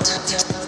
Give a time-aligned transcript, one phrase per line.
[0.00, 0.61] Chao.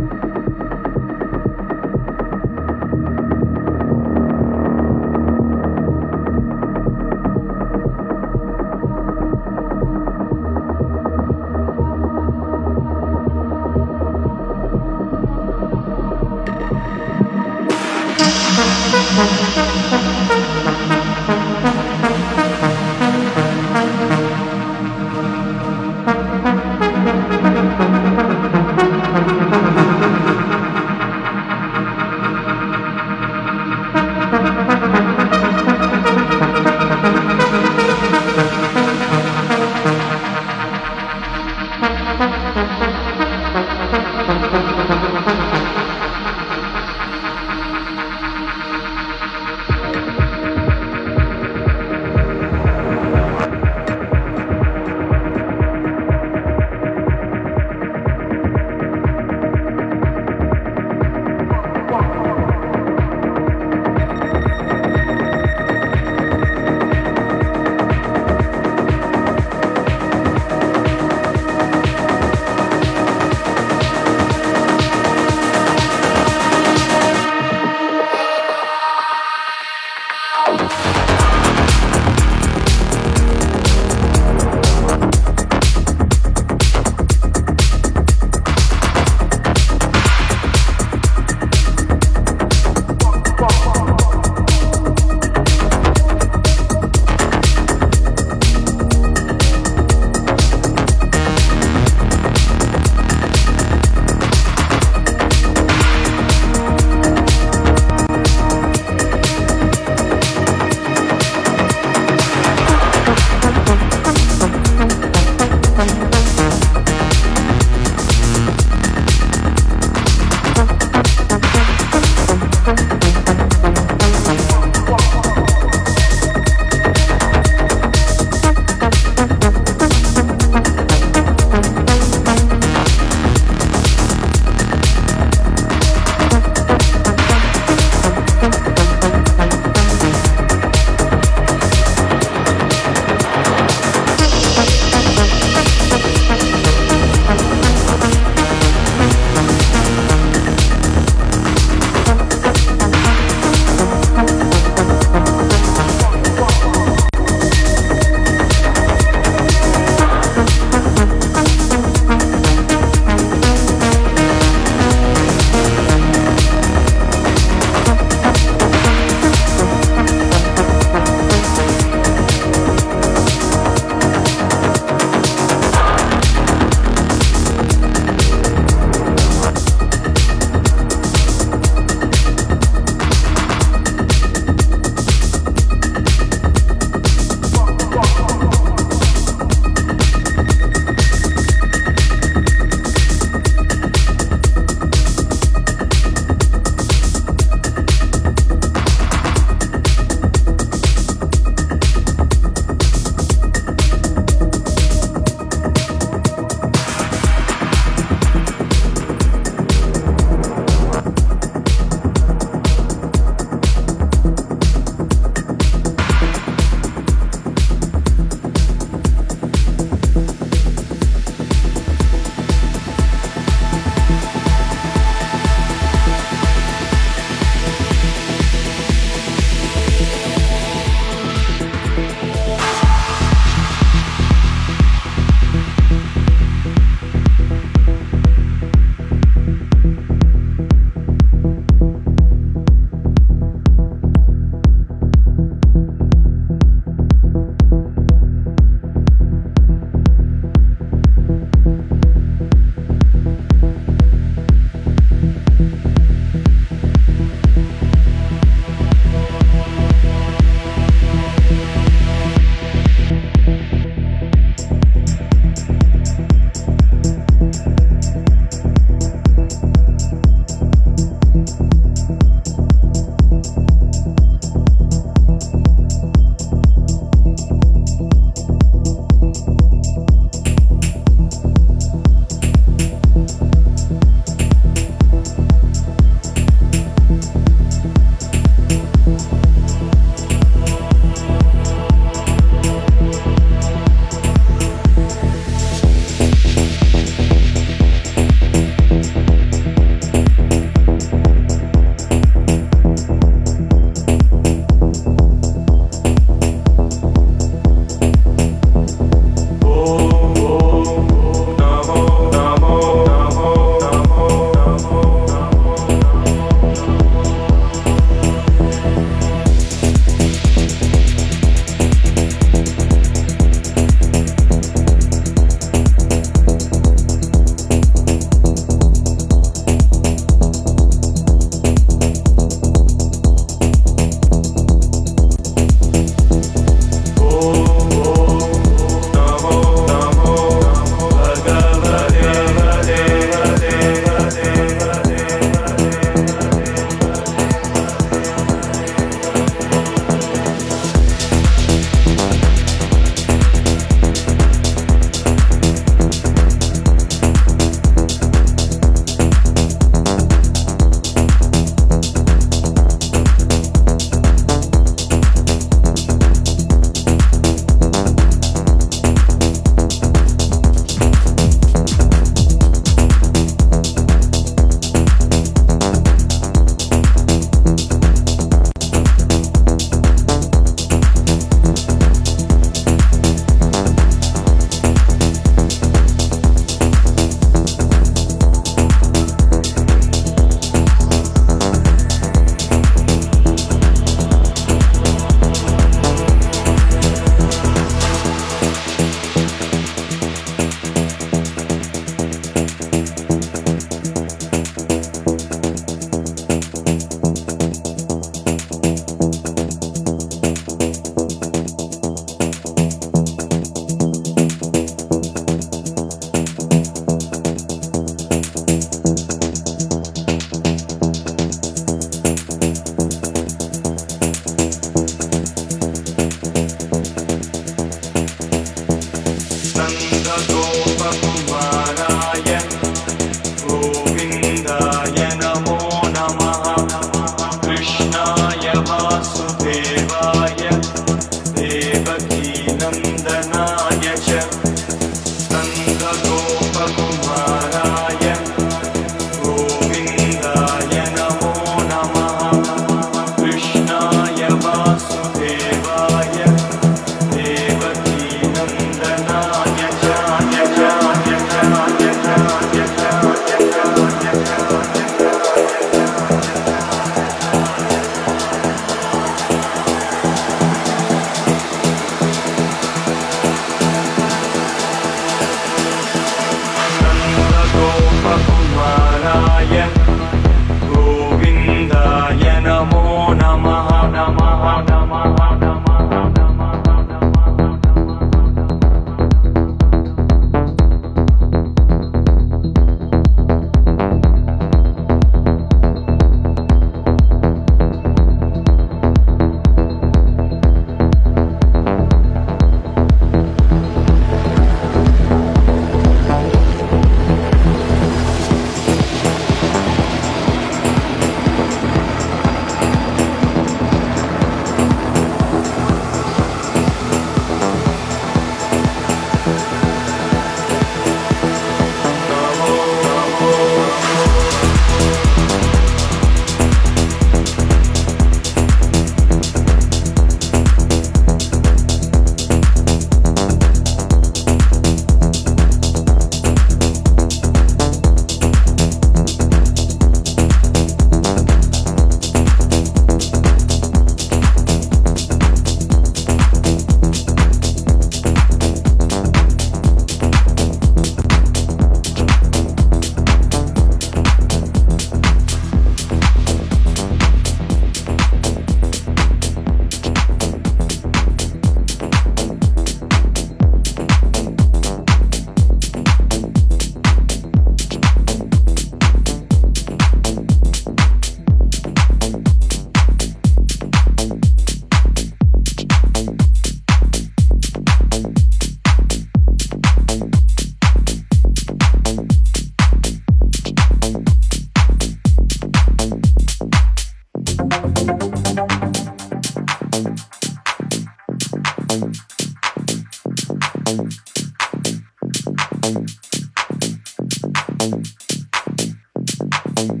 [599.90, 600.00] On?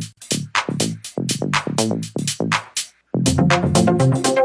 [3.86, 4.43] Uh-huh.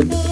[0.00, 0.29] thank you.